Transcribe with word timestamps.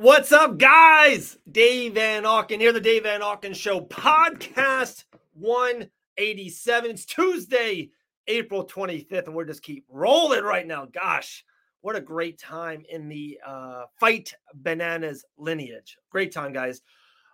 What's 0.00 0.30
up, 0.30 0.58
guys? 0.58 1.38
Dave 1.50 1.94
Van 1.94 2.22
Auken 2.22 2.60
here, 2.60 2.72
the 2.72 2.80
Dave 2.80 3.02
Van 3.02 3.20
Auken 3.20 3.52
Show 3.52 3.80
podcast 3.80 5.02
187. 5.32 6.90
It's 6.92 7.04
Tuesday, 7.04 7.90
April 8.28 8.64
25th, 8.64 9.26
and 9.26 9.34
we're 9.34 9.44
just 9.44 9.64
keep 9.64 9.84
rolling 9.88 10.44
right 10.44 10.68
now. 10.68 10.86
Gosh, 10.86 11.44
what 11.80 11.96
a 11.96 12.00
great 12.00 12.38
time 12.38 12.84
in 12.88 13.08
the 13.08 13.40
uh, 13.44 13.86
Fight 13.98 14.32
Bananas 14.54 15.24
lineage. 15.36 15.98
Great 16.10 16.30
time, 16.32 16.52
guys. 16.52 16.80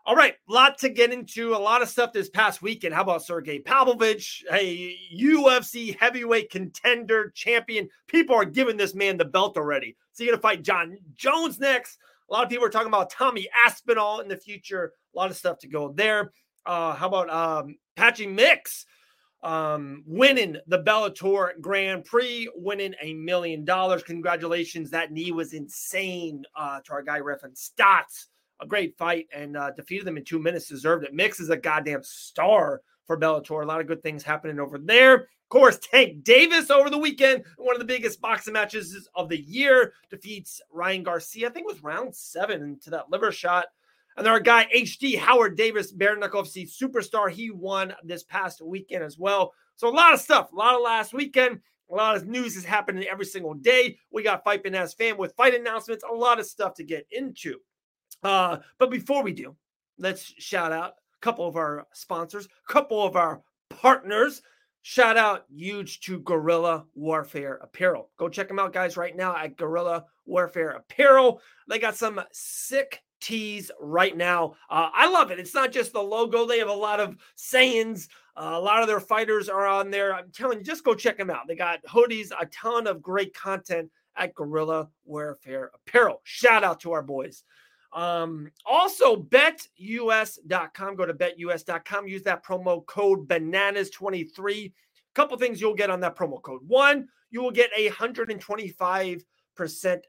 All 0.06 0.16
right, 0.16 0.36
lot 0.48 0.78
to 0.78 0.88
get 0.88 1.12
into. 1.12 1.54
A 1.54 1.56
lot 1.56 1.82
of 1.82 1.90
stuff 1.90 2.14
this 2.14 2.30
past 2.30 2.62
weekend. 2.62 2.94
How 2.94 3.02
about 3.02 3.26
Sergey 3.26 3.58
Pavlovich, 3.58 4.42
a 4.50 4.96
UFC 5.14 5.98
heavyweight 5.98 6.50
contender, 6.50 7.30
champion? 7.34 7.90
People 8.06 8.36
are 8.36 8.46
giving 8.46 8.78
this 8.78 8.94
man 8.94 9.18
the 9.18 9.26
belt 9.26 9.58
already. 9.58 9.98
So 10.12 10.24
you're 10.24 10.32
gonna 10.32 10.40
fight 10.40 10.62
Jon 10.62 10.96
Jones 11.14 11.60
next. 11.60 11.98
A 12.28 12.32
lot 12.32 12.44
of 12.44 12.50
people 12.50 12.64
are 12.64 12.70
talking 12.70 12.88
about 12.88 13.10
Tommy 13.10 13.48
Aspinall 13.66 14.20
in 14.20 14.28
the 14.28 14.36
future. 14.36 14.92
A 15.14 15.18
lot 15.18 15.30
of 15.30 15.36
stuff 15.36 15.58
to 15.58 15.68
go 15.68 15.92
there. 15.92 16.32
Uh, 16.66 16.94
how 16.94 17.08
about 17.08 17.30
um, 17.30 17.76
Patchy 17.96 18.26
Mix 18.26 18.86
um, 19.42 20.02
winning 20.06 20.56
the 20.66 20.82
Bellator 20.82 21.60
Grand 21.60 22.04
Prix, 22.04 22.48
winning 22.54 22.94
a 23.02 23.12
million 23.12 23.64
dollars? 23.64 24.02
Congratulations. 24.02 24.90
That 24.90 25.12
knee 25.12 25.32
was 25.32 25.52
insane 25.52 26.44
uh, 26.56 26.80
to 26.84 26.92
our 26.92 27.02
guy, 27.02 27.20
Raufeon 27.20 27.54
Stots. 27.54 28.26
A 28.60 28.66
great 28.66 28.96
fight 28.96 29.26
and 29.34 29.56
uh, 29.56 29.72
defeated 29.72 30.06
them 30.06 30.16
in 30.16 30.24
two 30.24 30.38
minutes. 30.38 30.68
Deserved 30.68 31.04
it. 31.04 31.12
Mix 31.12 31.40
is 31.40 31.50
a 31.50 31.56
goddamn 31.56 32.02
star 32.02 32.80
for 33.06 33.18
Bellator. 33.18 33.62
A 33.62 33.66
lot 33.66 33.80
of 33.80 33.86
good 33.86 34.02
things 34.02 34.22
happening 34.22 34.58
over 34.58 34.78
there 34.78 35.14
Of 35.14 35.48
course, 35.48 35.78
Tank 35.78 36.24
Davis 36.24 36.70
over 36.70 36.90
the 36.90 36.98
weekend, 36.98 37.44
one 37.56 37.74
of 37.74 37.80
the 37.80 37.86
biggest 37.86 38.20
boxing 38.20 38.54
matches 38.54 39.08
of 39.14 39.28
the 39.28 39.40
year, 39.40 39.92
defeats 40.10 40.60
Ryan 40.72 41.02
Garcia. 41.02 41.48
I 41.48 41.50
think 41.50 41.66
it 41.68 41.72
was 41.72 41.82
round 41.82 42.14
seven 42.14 42.62
into 42.62 42.90
that 42.90 43.10
liver 43.10 43.32
shot. 43.32 43.66
And 44.16 44.28
our 44.28 44.40
guy 44.40 44.68
HD 44.74 45.18
Howard 45.18 45.56
Davis, 45.56 45.90
Bare 45.90 46.16
Knuckle 46.16 46.42
superstar, 46.44 47.30
he 47.30 47.50
won 47.50 47.94
this 48.04 48.22
past 48.22 48.62
weekend 48.62 49.02
as 49.02 49.18
well. 49.18 49.52
So 49.76 49.88
a 49.88 49.90
lot 49.90 50.14
of 50.14 50.20
stuff, 50.20 50.52
a 50.52 50.56
lot 50.56 50.74
of 50.74 50.82
last 50.82 51.12
weekend. 51.12 51.60
A 51.90 51.94
lot 51.94 52.16
of 52.16 52.26
news 52.26 52.56
is 52.56 52.64
happening 52.64 53.04
every 53.04 53.26
single 53.26 53.54
day. 53.54 53.98
We 54.10 54.22
got 54.22 54.42
Fight 54.42 54.62
Bananas 54.62 54.94
fan 54.94 55.18
with 55.18 55.34
fight 55.36 55.54
announcements, 55.54 56.02
a 56.02 56.14
lot 56.14 56.40
of 56.40 56.46
stuff 56.46 56.74
to 56.74 56.84
get 56.84 57.06
into. 57.10 57.58
Uh, 58.22 58.58
but 58.78 58.90
before 58.90 59.22
we 59.22 59.32
do, 59.32 59.54
let's 59.98 60.22
shout 60.38 60.72
out 60.72 60.94
couple 61.24 61.48
of 61.48 61.56
our 61.56 61.86
sponsors, 61.94 62.46
couple 62.68 63.02
of 63.02 63.16
our 63.16 63.40
partners. 63.70 64.42
Shout 64.82 65.16
out 65.16 65.46
huge 65.48 66.00
to 66.00 66.20
Guerrilla 66.20 66.84
Warfare 66.94 67.58
Apparel. 67.62 68.10
Go 68.18 68.28
check 68.28 68.46
them 68.46 68.58
out, 68.58 68.74
guys, 68.74 68.98
right 68.98 69.16
now 69.16 69.34
at 69.34 69.56
Guerrilla 69.56 70.04
Warfare 70.26 70.72
Apparel. 70.72 71.40
They 71.66 71.78
got 71.78 71.96
some 71.96 72.20
sick 72.30 73.02
tees 73.22 73.70
right 73.80 74.14
now. 74.14 74.52
Uh, 74.68 74.90
I 74.92 75.08
love 75.08 75.30
it. 75.30 75.38
It's 75.38 75.54
not 75.54 75.72
just 75.72 75.94
the 75.94 76.02
logo, 76.02 76.44
they 76.44 76.58
have 76.58 76.68
a 76.68 76.74
lot 76.74 77.00
of 77.00 77.16
sayings. 77.36 78.10
Uh, 78.36 78.52
a 78.52 78.60
lot 78.60 78.82
of 78.82 78.88
their 78.88 79.00
fighters 79.00 79.48
are 79.48 79.66
on 79.66 79.90
there. 79.90 80.14
I'm 80.14 80.30
telling 80.30 80.58
you, 80.58 80.64
just 80.64 80.84
go 80.84 80.94
check 80.94 81.16
them 81.16 81.30
out. 81.30 81.48
They 81.48 81.56
got 81.56 81.82
hoodies, 81.86 82.32
a 82.38 82.44
ton 82.46 82.86
of 82.86 83.00
great 83.00 83.32
content 83.32 83.90
at 84.14 84.34
Guerrilla 84.34 84.90
Warfare 85.06 85.70
Apparel. 85.74 86.20
Shout 86.24 86.64
out 86.64 86.80
to 86.80 86.92
our 86.92 87.02
boys. 87.02 87.44
Um, 87.94 88.50
also, 88.66 89.16
betus.com. 89.16 90.96
Go 90.96 91.06
to 91.06 91.14
betus.com. 91.14 92.08
Use 92.08 92.22
that 92.24 92.44
promo 92.44 92.84
code 92.84 93.28
bananas23. 93.28 94.66
A 94.66 94.72
couple 95.14 95.38
things 95.38 95.60
you'll 95.60 95.74
get 95.74 95.90
on 95.90 96.00
that 96.00 96.16
promo 96.16 96.42
code. 96.42 96.60
One, 96.66 97.08
you 97.30 97.40
will 97.40 97.52
get 97.52 97.70
a 97.76 97.88
125% 97.90 99.24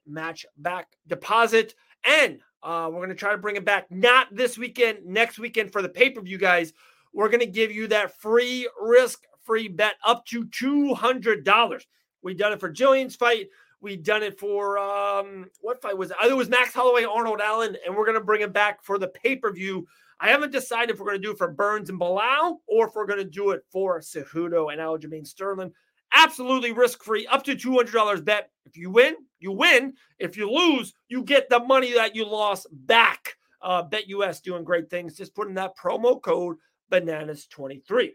match 0.08 0.46
back 0.58 0.98
deposit. 1.08 1.76
And 2.04 2.40
uh, 2.64 2.90
we're 2.92 3.00
going 3.00 3.10
to 3.10 3.16
try 3.16 3.32
to 3.32 3.38
bring 3.38 3.56
it 3.56 3.66
back 3.66 3.90
not 3.92 4.36
this 4.36 4.58
weekend, 4.58 5.06
next 5.06 5.38
weekend 5.38 5.72
for 5.72 5.84
the 5.84 5.90
pay 5.90 6.10
per 6.10 6.22
view, 6.22 6.40
guys. 6.40 6.74
We're 7.14 7.30
going 7.30 7.40
to 7.40 7.46
give 7.46 7.72
you 7.72 7.88
that 7.88 8.20
free 8.20 8.68
risk 8.82 9.24
free 9.44 9.68
bet 9.68 9.96
up 10.04 10.26
to 10.26 10.46
$200. 10.46 11.82
We've 12.24 12.38
done 12.38 12.54
it 12.54 12.60
for 12.60 12.70
Gillian's 12.70 13.16
fight. 13.16 13.50
We've 13.86 14.02
done 14.02 14.24
it 14.24 14.40
for 14.40 14.80
um, 14.80 15.46
what 15.62 15.80
fight 15.80 15.96
was 15.96 16.10
it? 16.10 16.18
It 16.28 16.36
was 16.36 16.50
Max 16.50 16.74
Holloway, 16.74 17.04
Arnold 17.04 17.40
Allen, 17.40 17.78
and 17.86 17.96
we're 17.96 18.12
to 18.12 18.20
bring 18.20 18.42
it 18.42 18.52
back 18.52 18.84
for 18.84 18.98
the 18.98 19.10
pay 19.10 19.36
per 19.36 19.54
view. 19.54 19.86
I 20.20 20.30
haven't 20.30 20.52
decided 20.52 20.90
if 20.90 21.00
we're 21.00 21.12
to 21.12 21.20
do 21.20 21.30
it 21.30 21.38
for 21.38 21.52
Burns 21.52 21.92
and 21.92 22.00
Belal 22.00 22.56
or 22.66 22.88
if 22.88 22.96
we're 22.96 23.06
to 23.06 23.24
do 23.24 23.52
it 23.52 23.62
for 23.72 24.00
Cejudo 24.00 24.74
and 24.74 24.82
Aljamain 24.82 25.28
Sterling. 25.28 25.72
Absolutely 26.12 26.72
risk 26.72 27.04
free, 27.04 27.28
up 27.28 27.44
to 27.44 27.56
$200 27.56 28.26
bet. 28.26 28.50
If 28.66 28.76
you 28.76 28.90
win, 28.90 29.18
you 29.40 29.52
win. 29.52 29.94
If 30.18 30.36
you 30.36 30.50
lose, 30.50 30.96
you 31.08 31.22
get 31.22 31.48
the 31.48 31.60
money 31.60 31.94
that 31.94 32.16
you 32.16 32.26
lost 32.26 32.66
back. 32.72 33.36
Uh, 33.62 33.84
Bet 33.84 34.08
US 34.08 34.42
doing 34.42 34.64
great 34.64 34.90
things. 34.90 35.16
Just 35.16 35.36
put 35.36 35.48
in 35.48 35.54
that 35.54 35.78
promo 35.78 36.20
code 36.20 36.58
bananas23. 36.92 38.14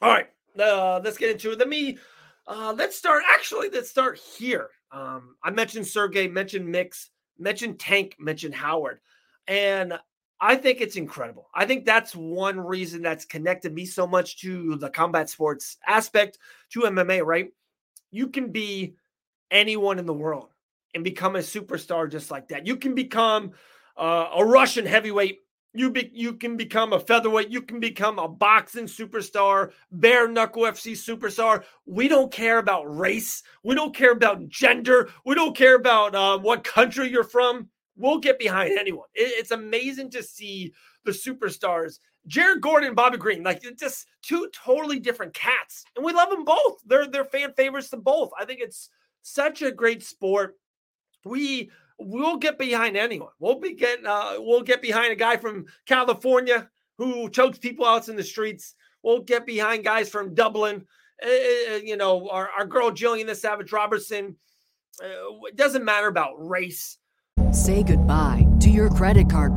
All 0.00 0.10
right, 0.10 0.28
uh, 0.60 1.00
let's 1.02 1.18
get 1.18 1.30
into 1.30 1.50
it. 1.50 1.58
Let 1.58 1.68
me 1.68 1.98
uh, 2.46 2.74
let's 2.76 2.96
start. 2.96 3.22
Actually, 3.34 3.68
let's 3.70 3.90
start 3.90 4.18
here. 4.18 4.70
Um, 4.92 5.36
I 5.42 5.50
mentioned 5.50 5.86
Sergey, 5.86 6.28
mentioned 6.28 6.68
Mix, 6.68 7.10
mentioned 7.38 7.78
Tank, 7.78 8.16
mentioned 8.18 8.54
Howard, 8.54 9.00
and 9.48 9.98
I 10.40 10.56
think 10.56 10.80
it's 10.80 10.96
incredible. 10.96 11.48
I 11.54 11.66
think 11.66 11.86
that's 11.86 12.14
one 12.14 12.60
reason 12.60 13.00
that's 13.00 13.24
connected 13.24 13.72
me 13.72 13.86
so 13.86 14.06
much 14.06 14.40
to 14.40 14.76
the 14.76 14.90
combat 14.90 15.30
sports 15.30 15.78
aspect 15.86 16.38
to 16.70 16.80
MMA. 16.80 17.24
Right? 17.24 17.50
You 18.10 18.28
can 18.28 18.52
be 18.52 18.96
anyone 19.50 19.98
in 19.98 20.06
the 20.06 20.12
world 20.12 20.48
and 20.94 21.04
become 21.04 21.36
a 21.36 21.40
superstar 21.40 22.10
just 22.10 22.30
like 22.30 22.48
that. 22.48 22.66
You 22.66 22.76
can 22.76 22.94
become 22.94 23.52
uh, 23.96 24.28
a 24.36 24.44
Russian 24.44 24.84
heavyweight 24.84 25.40
you 25.74 25.90
be, 25.90 26.10
you 26.12 26.34
can 26.34 26.56
become 26.56 26.92
a 26.92 27.00
featherweight. 27.00 27.50
You 27.50 27.62
can 27.62 27.80
become 27.80 28.18
a 28.18 28.28
boxing 28.28 28.86
superstar, 28.86 29.72
bare 29.90 30.28
knuckle 30.28 30.62
FC 30.64 30.92
superstar. 30.92 31.64
We 31.86 32.08
don't 32.08 32.32
care 32.32 32.58
about 32.58 32.84
race. 32.84 33.42
We 33.62 33.74
don't 33.74 33.94
care 33.94 34.12
about 34.12 34.48
gender. 34.48 35.08
We 35.24 35.34
don't 35.34 35.56
care 35.56 35.76
about 35.76 36.14
uh, 36.14 36.38
what 36.38 36.64
country 36.64 37.08
you're 37.08 37.24
from. 37.24 37.68
We'll 37.96 38.18
get 38.18 38.38
behind 38.38 38.78
anyone. 38.78 39.08
It, 39.14 39.32
it's 39.38 39.50
amazing 39.50 40.10
to 40.10 40.22
see 40.22 40.72
the 41.04 41.12
superstars, 41.12 41.98
Jared 42.26 42.60
Gordon, 42.60 42.94
Bobby 42.94 43.18
Green, 43.18 43.42
like 43.42 43.62
just 43.78 44.06
two 44.22 44.48
totally 44.54 45.00
different 45.00 45.34
cats, 45.34 45.84
and 45.96 46.04
we 46.04 46.12
love 46.12 46.30
them 46.30 46.44
both. 46.44 46.78
They're 46.86 47.06
they're 47.06 47.24
fan 47.24 47.52
favorites 47.54 47.90
to 47.90 47.96
both. 47.96 48.30
I 48.38 48.44
think 48.44 48.60
it's 48.62 48.88
such 49.22 49.62
a 49.62 49.72
great 49.72 50.02
sport. 50.02 50.56
We 51.24 51.70
we'll 52.06 52.36
get 52.36 52.58
behind 52.58 52.96
anyone. 52.96 53.30
We'll 53.38 53.60
be 53.60 53.74
getting 53.74 54.06
uh, 54.06 54.34
we'll 54.38 54.62
get 54.62 54.82
behind 54.82 55.12
a 55.12 55.16
guy 55.16 55.36
from 55.36 55.66
California 55.86 56.68
who 56.98 57.28
chokes 57.30 57.58
people 57.58 57.86
out 57.86 58.08
in 58.08 58.16
the 58.16 58.22
streets. 58.22 58.74
We'll 59.02 59.22
get 59.22 59.46
behind 59.46 59.84
guys 59.84 60.08
from 60.08 60.34
Dublin. 60.34 60.86
Uh, 61.24 61.76
you 61.82 61.96
know, 61.96 62.28
our, 62.28 62.48
our 62.50 62.66
girl 62.66 62.90
Gillian 62.90 63.26
the 63.26 63.34
Savage 63.34 63.72
Robertson. 63.72 64.36
Uh, 65.02 65.46
it 65.46 65.56
doesn't 65.56 65.84
matter 65.84 66.08
about 66.08 66.34
race. 66.36 66.98
Say 67.52 67.82
goodbye 67.82 68.46
to 68.60 68.70
your 68.70 68.90
credit 68.90 69.30
card 69.30 69.56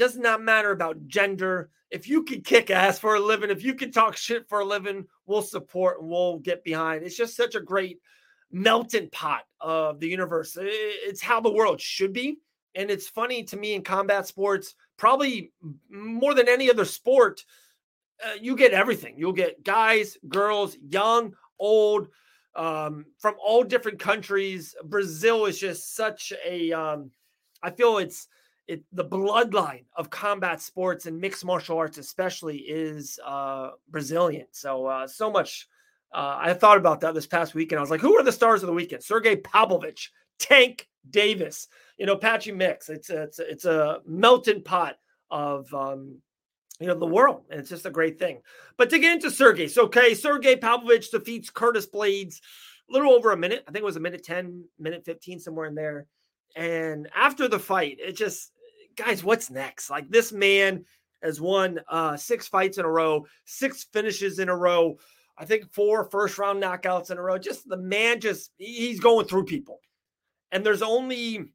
Does 0.00 0.16
not 0.16 0.40
matter 0.40 0.70
about 0.70 1.08
gender. 1.08 1.68
If 1.90 2.08
you 2.08 2.22
can 2.22 2.40
kick 2.40 2.70
ass 2.70 2.98
for 2.98 3.16
a 3.16 3.20
living, 3.20 3.50
if 3.50 3.62
you 3.62 3.74
can 3.74 3.92
talk 3.92 4.16
shit 4.16 4.48
for 4.48 4.60
a 4.60 4.64
living, 4.64 5.06
we'll 5.26 5.42
support 5.42 6.00
and 6.00 6.08
we'll 6.08 6.38
get 6.38 6.64
behind. 6.64 7.04
It's 7.04 7.18
just 7.18 7.36
such 7.36 7.54
a 7.54 7.60
great 7.60 7.98
melting 8.50 9.10
pot 9.10 9.42
of 9.60 10.00
the 10.00 10.08
universe. 10.08 10.56
It's 10.58 11.20
how 11.20 11.42
the 11.42 11.52
world 11.52 11.82
should 11.82 12.14
be. 12.14 12.38
And 12.74 12.90
it's 12.90 13.10
funny 13.10 13.44
to 13.44 13.58
me 13.58 13.74
in 13.74 13.82
combat 13.82 14.26
sports, 14.26 14.74
probably 14.96 15.52
more 15.90 16.32
than 16.32 16.48
any 16.48 16.70
other 16.70 16.86
sport, 16.86 17.44
uh, 18.24 18.36
you 18.40 18.56
get 18.56 18.72
everything. 18.72 19.16
You'll 19.18 19.34
get 19.34 19.62
guys, 19.62 20.16
girls, 20.26 20.78
young, 20.80 21.34
old, 21.58 22.08
um, 22.54 23.04
from 23.18 23.34
all 23.38 23.64
different 23.64 23.98
countries. 23.98 24.74
Brazil 24.82 25.44
is 25.44 25.60
just 25.60 25.94
such 25.94 26.32
a. 26.42 26.72
Um, 26.72 27.10
I 27.62 27.68
feel 27.68 27.98
it's 27.98 28.28
it 28.70 28.84
the 28.92 29.04
bloodline 29.04 29.84
of 29.96 30.10
combat 30.10 30.60
sports 30.60 31.06
and 31.06 31.20
mixed 31.20 31.44
martial 31.44 31.76
arts, 31.76 31.98
especially, 31.98 32.58
is 32.58 33.18
uh, 33.26 33.70
Brazilian. 33.88 34.46
So 34.52 34.86
uh, 34.86 35.06
so 35.06 35.30
much. 35.30 35.68
Uh, 36.12 36.36
I 36.40 36.54
thought 36.54 36.76
about 36.76 37.00
that 37.00 37.14
this 37.14 37.26
past 37.26 37.54
weekend. 37.54 37.78
I 37.78 37.82
was 37.82 37.90
like, 37.90 38.00
who 38.00 38.16
are 38.18 38.24
the 38.24 38.32
stars 38.32 38.62
of 38.62 38.66
the 38.66 38.72
weekend? 38.72 39.04
Sergey 39.04 39.36
Pavlovich, 39.36 40.10
Tank 40.40 40.88
Davis, 41.08 41.68
you 41.98 42.06
know, 42.06 42.16
Patchy 42.16 42.50
Mix. 42.50 42.88
It's 42.88 43.10
a, 43.10 43.22
it's 43.22 43.38
a, 43.38 43.50
it's 43.50 43.64
a 43.64 44.00
melting 44.06 44.62
pot 44.62 44.96
of 45.30 45.72
um, 45.72 46.18
you 46.80 46.86
know 46.86 46.98
the 46.98 47.06
world, 47.06 47.44
and 47.50 47.60
it's 47.60 47.70
just 47.70 47.86
a 47.86 47.90
great 47.90 48.18
thing. 48.18 48.40
But 48.76 48.90
to 48.90 48.98
get 48.98 49.14
into 49.14 49.30
Sergey, 49.30 49.68
so 49.68 49.84
okay, 49.84 50.14
Sergey 50.14 50.56
Pavlovich 50.56 51.10
defeats 51.10 51.50
Curtis 51.50 51.86
Blaydes 51.86 52.40
a 52.88 52.92
little 52.92 53.12
over 53.12 53.32
a 53.32 53.36
minute. 53.36 53.64
I 53.68 53.70
think 53.70 53.82
it 53.82 53.86
was 53.92 53.96
a 53.96 54.00
minute 54.00 54.24
ten, 54.24 54.64
minute 54.78 55.04
fifteen, 55.04 55.38
somewhere 55.38 55.66
in 55.66 55.74
there. 55.74 56.06
And 56.56 57.08
after 57.14 57.46
the 57.46 57.58
fight, 57.58 57.98
it 58.00 58.16
just 58.16 58.50
guys, 58.96 59.24
what's 59.24 59.50
next? 59.50 59.90
Like 59.90 60.08
this 60.08 60.32
man 60.32 60.84
has 61.22 61.40
won 61.40 61.80
uh, 61.88 62.16
six 62.16 62.48
fights 62.48 62.78
in 62.78 62.84
a 62.84 62.90
row, 62.90 63.26
six 63.44 63.84
finishes 63.92 64.38
in 64.38 64.48
a 64.48 64.56
row. 64.56 64.98
I 65.38 65.44
think 65.44 65.72
four 65.72 66.04
first 66.10 66.38
round 66.38 66.62
knockouts 66.62 67.10
in 67.10 67.18
a 67.18 67.22
row. 67.22 67.38
Just 67.38 67.68
the 67.68 67.76
man, 67.76 68.20
just 68.20 68.52
he's 68.58 69.00
going 69.00 69.26
through 69.26 69.44
people. 69.44 69.80
And 70.52 70.64
there's 70.64 70.82
only 70.82 71.52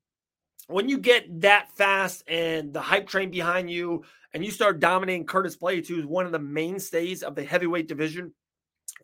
when 0.67 0.89
you 0.89 0.97
get 0.97 1.41
that 1.41 1.71
fast 1.75 2.23
and 2.27 2.73
the 2.73 2.81
hype 2.81 3.07
train 3.07 3.29
behind 3.29 3.69
you, 3.69 4.03
and 4.33 4.43
you 4.43 4.51
start 4.51 4.79
dominating 4.79 5.25
Curtis 5.25 5.55
Blaydes, 5.55 5.87
who's 5.87 6.05
one 6.05 6.25
of 6.25 6.31
the 6.31 6.39
mainstays 6.39 7.23
of 7.23 7.35
the 7.35 7.43
heavyweight 7.43 7.87
division 7.87 8.33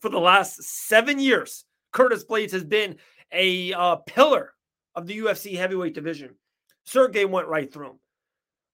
for 0.01 0.09
the 0.09 0.19
last 0.19 0.61
seven 0.63 1.19
years. 1.19 1.65
Curtis 1.91 2.25
Blaydes 2.25 2.51
has 2.51 2.63
been 2.63 2.97
a 3.31 3.73
uh, 3.73 3.97
pillar 4.07 4.53
of 4.95 5.07
the 5.07 5.19
UFC 5.19 5.55
heavyweight 5.55 5.93
division. 5.93 6.35
Sergey 6.85 7.25
went 7.25 7.47
right 7.47 7.71
through 7.71 7.91
him. 7.91 7.99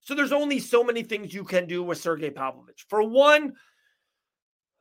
So 0.01 0.15
there's 0.15 0.31
only 0.31 0.59
so 0.59 0.83
many 0.83 1.03
things 1.03 1.33
you 1.33 1.43
can 1.43 1.67
do 1.67 1.83
with 1.83 1.97
Sergey 1.97 2.29
Pavlovich. 2.29 2.85
For 2.87 3.03
one, 3.03 3.53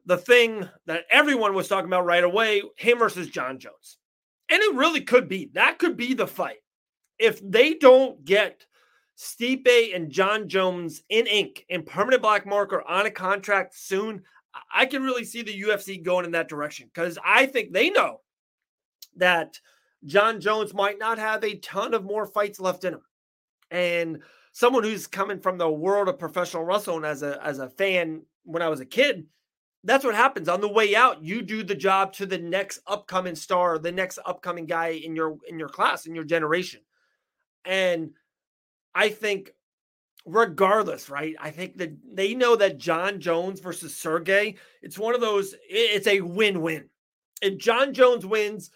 the 0.05 0.17
thing 0.17 0.69
that 0.87 1.05
everyone 1.11 1.55
was 1.55 1.69
talking 1.69 1.89
about 1.89 2.05
right 2.05 2.23
away, 2.23 2.63
him 2.77 2.99
versus 2.99 3.29
Jon 3.29 3.59
Jones. 3.59 3.99
And 4.49 4.63
it 4.63 4.75
really 4.77 5.01
could 5.01 5.29
be. 5.29 5.51
That 5.55 5.79
could 5.79 5.97
be 5.97 6.15
the 6.15 6.27
fight. 6.27 6.59
If 7.19 7.41
they 7.43 7.75
don't 7.75 8.25
get 8.25 8.65
Stipe 9.19 9.95
and 9.95 10.11
Jon 10.11 10.49
Jones 10.49 11.03
in 11.09 11.27
ink 11.27 11.65
in 11.69 11.83
permanent 11.83 12.23
black 12.23 12.47
marker 12.47 12.83
on 12.87 13.07
a 13.07 13.11
contract 13.11 13.75
soon, 13.75 14.23
I 14.73 14.87
can 14.87 15.03
really 15.03 15.25
see 15.25 15.43
the 15.43 15.61
UFC 15.63 16.03
going 16.03 16.25
in 16.25 16.33
that 16.33 16.49
direction 16.49 16.89
because 16.93 17.19
I 17.25 17.47
think 17.47 17.73
they 17.73 17.91
know 17.91 18.21
that 19.17 19.59
Jon 20.05 20.41
Jones 20.41 20.75
might 20.75 20.99
not 20.99 21.19
have 21.19 21.43
a 21.43 21.59
ton 21.59 21.95
of 21.95 22.05
more 22.05 22.27
fights 22.27 22.61
left 22.61 22.85
in 22.85 22.95
him. 22.95 23.03
And 23.71 24.23
someone 24.53 24.85
who's 24.85 25.07
coming 25.07 25.41
from 25.41 25.59
the 25.59 25.71
world 25.71 26.09
of 26.09 26.19
professional 26.19 26.65
wrestling 26.65 27.05
as 27.05 27.23
a 27.23 27.39
as 27.45 27.59
a 27.59 27.69
fan 27.69 28.23
when 28.45 28.63
I 28.63 28.69
was 28.69 28.81
a 28.81 28.87
kid, 28.87 29.27
that's 29.85 30.05
what 30.05 30.15
happens 30.15 30.49
on 30.49 30.61
the 30.61 30.69
way 30.69 30.97
out. 30.97 31.23
You 31.23 31.43
do 31.43 31.63
the 31.63 31.75
job 31.75 32.13
to 32.15 32.27
the 32.27 32.39
next 32.39 32.81
upcoming 32.87 33.35
star, 33.35 33.79
the 33.79 33.93
next 33.93 34.19
upcoming 34.25 34.67
guy 34.67 34.89
in 34.89 35.15
your 35.15 35.37
in 35.49 35.59
your 35.59 35.69
class 35.69 36.07
in 36.07 36.15
your 36.15 36.25
generation. 36.25 36.81
And 37.65 38.11
I 38.95 39.11
think 39.11 39.51
regardless, 40.25 41.09
right? 41.09 41.37
I 41.41 41.51
think 41.51 41.79
that 41.79 41.93
they 42.13 42.35
know 42.35 42.57
that 42.57 42.79
Jon 42.79 43.21
Jones 43.21 43.61
versus 43.61 43.95
Sergey, 43.95 44.57
it's 44.83 44.99
one 44.99 45.15
of 45.15 45.21
those 45.21 45.55
it's 45.69 46.07
a 46.07 46.21
win-win. 46.21 46.89
If 47.43 47.59
Jon 47.59 47.95
Jones 47.95 48.27
wins, 48.27 48.71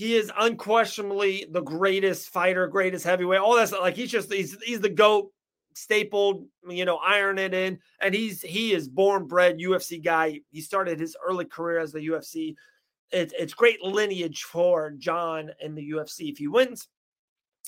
he 0.00 0.16
is 0.16 0.32
unquestionably 0.38 1.46
the 1.50 1.60
greatest 1.60 2.30
fighter, 2.30 2.66
greatest 2.66 3.04
heavyweight. 3.04 3.38
All 3.38 3.54
that's 3.54 3.70
like 3.70 3.96
he's 3.96 4.10
just 4.10 4.32
he's 4.32 4.56
he's 4.62 4.80
the 4.80 4.88
goat, 4.88 5.30
stapled, 5.74 6.46
you 6.66 6.86
know, 6.86 6.96
iron 6.96 7.38
it 7.38 7.52
in, 7.52 7.78
and 8.00 8.14
he's 8.14 8.40
he 8.40 8.72
is 8.72 8.88
born 8.88 9.26
bred 9.26 9.58
UFC 9.58 10.02
guy. 10.02 10.40
He 10.52 10.62
started 10.62 10.98
his 10.98 11.18
early 11.22 11.44
career 11.44 11.80
as 11.80 11.92
the 11.92 11.98
UFC. 11.98 12.54
It's 13.12 13.34
it's 13.38 13.52
great 13.52 13.82
lineage 13.82 14.44
for 14.44 14.92
Jon 14.92 15.50
in 15.60 15.74
the 15.74 15.90
UFC 15.90 16.30
if 16.30 16.38
he 16.38 16.48
wins, 16.48 16.88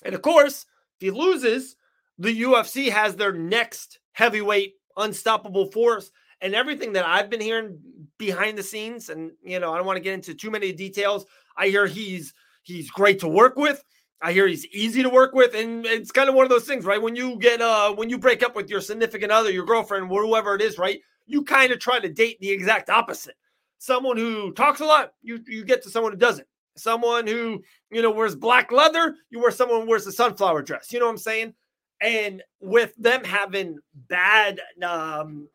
and 0.03 0.15
of 0.15 0.23
course 0.23 0.65
if 0.99 1.05
he 1.05 1.11
loses, 1.11 1.77
the 2.17 2.45
UFC 2.45 2.91
has 2.91 3.15
their 3.15 3.35
next 3.35 3.99
heavyweight 4.13 4.73
unstoppable 4.97 5.71
force. 5.71 6.11
And 6.41 6.57
everything 6.57 6.95
that 6.95 7.07
I've 7.07 7.31
been 7.31 7.41
hearing 7.43 7.79
behind 8.19 8.59
the 8.59 8.65
scenes, 8.65 9.11
and 9.11 9.33
you 9.45 9.61
know, 9.61 9.73
I 9.73 9.77
don't 9.77 9.87
want 9.87 9.99
to 9.99 10.03
get 10.03 10.15
into 10.15 10.35
too 10.35 10.51
many 10.51 10.73
details 10.73 11.27
I 11.57 11.69
hear 11.69 11.87
he's 11.87 12.35
he's 12.63 12.91
great 12.91 13.21
to 13.21 13.29
work 13.29 13.57
with. 13.57 13.83
I 14.21 14.33
hear 14.33 14.47
he's 14.47 14.67
easy 14.67 15.03
to 15.03 15.09
work 15.09 15.35
with, 15.35 15.55
and 15.55 15.85
it's 15.85 16.13
kind 16.13 16.29
of 16.29 16.37
one 16.37 16.45
of 16.45 16.51
those 16.51 16.65
things, 16.65 16.85
right? 16.85 17.03
When 17.03 17.17
you 17.17 17.37
get 17.39 17.61
uh 17.61 17.93
when 17.93 18.09
you 18.09 18.19
break 18.19 18.43
up 18.43 18.55
with 18.55 18.71
your 18.71 18.81
significant 18.81 19.33
other, 19.33 19.51
your 19.51 19.67
girlfriend, 19.67 20.09
whoever 20.09 20.55
it 20.55 20.63
is, 20.63 20.79
right? 20.79 21.01
You 21.27 21.43
kind 21.43 21.73
of 21.73 21.81
try 21.81 21.99
to 21.99 22.09
date 22.09 22.39
the 22.41 22.51
exact 22.51 22.89
opposite. 22.89 23.35
Someone 23.79 24.17
who 24.17 24.53
talks 24.53 24.81
a 24.81 24.85
lot, 24.85 25.13
you 25.23 25.41
you 25.47 25.65
get 25.65 25.83
to 25.83 25.91
someone 25.91 26.13
who 26.13 26.19
doesn't. 26.19 26.47
Someone 26.77 27.27
who 27.27 27.63
you 27.91 28.01
know 28.01 28.13
wears 28.13 28.37
black 28.37 28.71
leather, 28.71 29.17
you 29.31 29.41
wear 29.41 29.51
someone 29.51 29.83
who 29.83 29.89
wears 29.89 30.07
a 30.07 30.13
sunflower 30.13 30.63
dress. 30.63 30.93
You 30.93 31.01
know 31.01 31.07
what 31.07 31.13
I'm 31.13 31.19
saying? 31.19 31.55
And 32.01 32.43
with 32.61 32.95
them 32.97 33.23
having 33.25 33.79
bad, 34.09 34.61
um, 34.83 35.49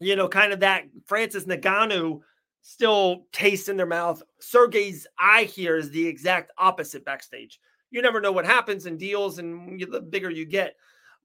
you 0.00 0.16
know, 0.16 0.28
kind 0.28 0.52
of 0.52 0.60
that 0.60 0.84
Francis 1.06 1.44
Ngannou 1.44 2.20
still 2.62 3.26
taste 3.32 3.68
in 3.68 3.76
their 3.76 3.86
mouth. 3.86 4.22
Sergey's 4.40 5.06
eye 5.18 5.44
here 5.44 5.76
is 5.76 5.90
the 5.90 6.06
exact 6.06 6.52
opposite 6.56 7.04
backstage. 7.04 7.60
You 7.90 8.00
never 8.00 8.20
know 8.20 8.32
what 8.32 8.46
happens 8.46 8.86
in 8.86 8.96
deals, 8.96 9.38
and 9.38 9.78
the 9.80 10.00
bigger 10.00 10.30
you 10.30 10.46
get. 10.46 10.76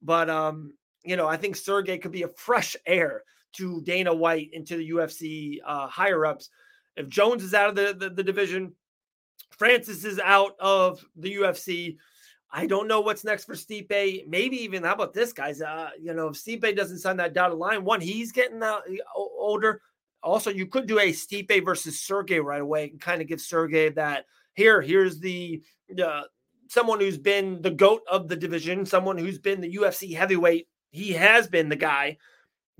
But 0.02 0.28
um, 0.28 0.74
you 1.04 1.16
know, 1.16 1.26
I 1.26 1.36
think 1.36 1.56
Sergey 1.56 1.98
could 1.98 2.12
be 2.12 2.24
a 2.24 2.28
fresh 2.28 2.76
air 2.86 3.22
to 3.54 3.80
Dana 3.82 4.14
White 4.14 4.50
into 4.52 4.76
the 4.76 4.90
UFC 4.90 5.58
uh, 5.64 5.86
higher 5.86 6.26
ups. 6.26 6.50
If 6.96 7.08
Jones 7.08 7.42
is 7.42 7.54
out 7.54 7.70
of 7.70 7.76
the, 7.76 7.94
the, 7.98 8.14
the 8.14 8.22
division, 8.22 8.74
Francis 9.50 10.04
is 10.04 10.18
out 10.18 10.52
of 10.60 11.04
the 11.16 11.34
UFC. 11.36 11.96
I 12.50 12.66
don't 12.66 12.88
know 12.88 13.00
what's 13.00 13.24
next 13.24 13.44
for 13.44 13.54
Stipe. 13.54 14.26
Maybe 14.26 14.56
even 14.56 14.82
how 14.82 14.94
about 14.94 15.14
this, 15.14 15.32
guys? 15.32 15.60
Uh, 15.60 15.90
you 16.00 16.14
know, 16.14 16.28
if 16.28 16.34
Stipe 16.34 16.76
doesn't 16.76 16.98
sign 16.98 17.16
that 17.18 17.34
dotted 17.34 17.58
line, 17.58 17.84
one, 17.84 18.00
he's 18.00 18.32
getting 18.32 18.62
uh, 18.62 18.80
older. 19.14 19.82
Also, 20.22 20.50
you 20.50 20.66
could 20.66 20.86
do 20.86 20.98
a 20.98 21.12
Stipe 21.12 21.64
versus 21.64 22.00
Sergey 22.00 22.40
right 22.40 22.60
away 22.60 22.90
and 22.90 23.00
kind 23.00 23.22
of 23.22 23.28
give 23.28 23.40
Sergey 23.40 23.90
that 23.90 24.24
here, 24.54 24.82
here's 24.82 25.20
the 25.20 25.62
uh, 26.04 26.22
someone 26.68 27.00
who's 27.00 27.18
been 27.18 27.62
the 27.62 27.70
goat 27.70 28.02
of 28.10 28.28
the 28.28 28.36
division, 28.36 28.84
someone 28.84 29.16
who's 29.16 29.38
been 29.38 29.60
the 29.60 29.76
UFC 29.76 30.16
heavyweight. 30.16 30.68
He 30.90 31.12
has 31.12 31.46
been 31.46 31.68
the 31.68 31.76
guy. 31.76 32.18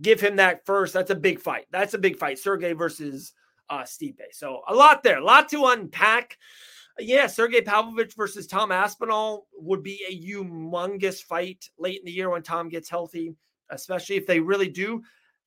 Give 0.00 0.20
him 0.20 0.36
that 0.36 0.64
first. 0.66 0.92
That's 0.92 1.10
a 1.10 1.16
big 1.16 1.40
fight. 1.40 1.66
That's 1.70 1.94
a 1.94 1.98
big 1.98 2.18
fight. 2.18 2.38
Sergey 2.38 2.72
versus 2.72 3.32
uh, 3.70 3.82
Stipe. 3.82 4.16
So 4.32 4.62
a 4.68 4.74
lot 4.74 5.02
there, 5.02 5.18
a 5.18 5.24
lot 5.24 5.48
to 5.50 5.66
unpack. 5.66 6.36
Yeah, 6.98 7.28
Sergey 7.28 7.60
Pavlovich 7.60 8.14
versus 8.14 8.46
Tom 8.46 8.72
Aspinall 8.72 9.46
would 9.56 9.82
be 9.82 10.02
a 10.08 10.20
humongous 10.20 11.22
fight 11.22 11.68
late 11.78 12.00
in 12.00 12.04
the 12.04 12.12
year 12.12 12.28
when 12.30 12.42
Tom 12.42 12.68
gets 12.68 12.90
healthy, 12.90 13.36
especially 13.70 14.16
if 14.16 14.26
they 14.26 14.40
really 14.40 14.68
do. 14.68 15.02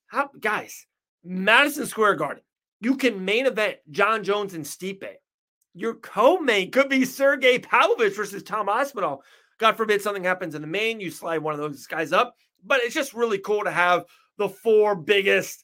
How, 0.07 0.29
guys, 0.39 0.85
Madison 1.23 1.85
Square 1.85 2.15
Garden. 2.15 2.43
You 2.79 2.97
can 2.97 3.23
main 3.23 3.45
event 3.45 3.77
Jon 3.91 4.23
Jones 4.23 4.53
and 4.53 4.65
Stipe. 4.65 5.07
Your 5.73 5.95
co-main 5.95 6.71
could 6.71 6.89
be 6.89 7.05
Sergey 7.05 7.59
Pavlovich 7.59 8.15
versus 8.15 8.43
Tom 8.43 8.67
Aspinall. 8.67 9.23
God 9.57 9.77
forbid 9.77 10.01
something 10.01 10.23
happens 10.23 10.55
in 10.55 10.61
the 10.61 10.67
main, 10.67 10.99
you 10.99 11.11
slide 11.11 11.37
one 11.37 11.53
of 11.53 11.59
those 11.59 11.85
guys 11.85 12.11
up. 12.11 12.35
But 12.65 12.81
it's 12.81 12.95
just 12.95 13.13
really 13.13 13.37
cool 13.37 13.63
to 13.63 13.71
have 13.71 14.05
the 14.37 14.49
four 14.49 14.95
biggest, 14.95 15.63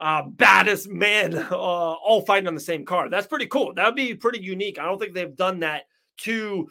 uh, 0.00 0.22
baddest 0.26 0.88
men 0.88 1.34
uh, 1.36 1.56
all 1.56 2.22
fighting 2.22 2.48
on 2.48 2.54
the 2.54 2.60
same 2.60 2.84
card. 2.84 3.12
That's 3.12 3.26
pretty 3.26 3.46
cool. 3.46 3.72
That 3.74 3.86
would 3.86 3.94
be 3.94 4.14
pretty 4.14 4.40
unique. 4.40 4.78
I 4.78 4.84
don't 4.84 4.98
think 4.98 5.14
they've 5.14 5.34
done 5.34 5.60
that 5.60 5.84
to 6.18 6.68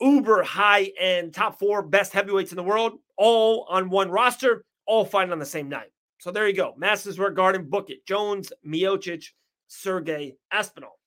uber 0.00 0.42
high 0.42 0.90
end 0.98 1.34
top 1.34 1.58
four 1.58 1.82
best 1.82 2.12
heavyweights 2.12 2.52
in 2.52 2.56
the 2.56 2.62
world, 2.62 2.98
all 3.16 3.66
on 3.68 3.90
one 3.90 4.10
roster, 4.10 4.64
all 4.86 5.04
fighting 5.04 5.32
on 5.32 5.38
the 5.38 5.46
same 5.46 5.68
night. 5.68 5.90
So 6.20 6.30
there 6.30 6.46
you 6.46 6.54
go. 6.54 6.74
Masters 6.76 7.14
Square 7.14 7.30
Garden, 7.30 7.64
book 7.64 7.88
it. 7.88 8.06
Jones, 8.06 8.52
Miocic, 8.66 9.24
Sergey 9.68 10.36
Aspinall. 10.52 10.98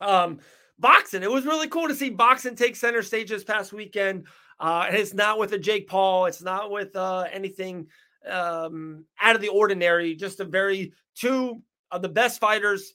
Um, 0.00 0.38
boxing. 0.78 1.24
It 1.24 1.30
was 1.30 1.44
really 1.44 1.68
cool 1.68 1.88
to 1.88 1.94
see 1.94 2.10
boxing 2.10 2.54
take 2.54 2.76
center 2.76 3.02
stage 3.02 3.30
this 3.30 3.44
past 3.44 3.72
weekend. 3.72 4.26
Uh, 4.60 4.84
and 4.86 4.96
it's 4.96 5.12
not 5.12 5.40
with 5.40 5.52
a 5.52 5.58
Jake 5.58 5.88
Paul. 5.88 6.26
It's 6.26 6.42
not 6.42 6.70
with 6.70 6.94
uh, 6.94 7.26
anything 7.32 7.88
um, 8.30 9.04
out 9.20 9.34
of 9.34 9.42
the 9.42 9.48
ordinary. 9.48 10.14
Just 10.14 10.38
a 10.38 10.44
very 10.44 10.92
two 11.16 11.60
of 11.90 12.02
the 12.02 12.08
best 12.08 12.40
fighters, 12.40 12.94